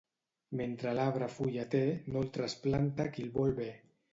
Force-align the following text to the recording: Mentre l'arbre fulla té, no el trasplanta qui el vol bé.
Mentre 0.61 0.93
l'arbre 0.99 1.27
fulla 1.35 1.65
té, 1.75 1.83
no 2.15 2.25
el 2.25 2.33
trasplanta 2.39 3.07
qui 3.15 3.27
el 3.29 3.35
vol 3.39 3.55
bé. 3.65 3.71